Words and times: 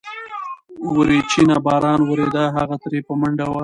وريچينه 0.95 1.55
باران 1.65 2.01
وريده، 2.05 2.43
هغه 2.57 2.75
ترې 2.83 2.99
په 3.07 3.13
منډه 3.19 3.45
وه. 3.51 3.59